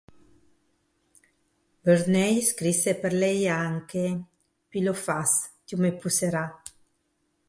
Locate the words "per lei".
2.95-3.41